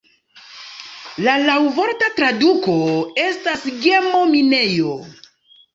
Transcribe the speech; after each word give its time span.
La 1.27 1.35
laŭvorta 1.43 2.09
traduko 2.21 2.79
estas 3.27 3.69
"gemo-minejo". 3.87 4.99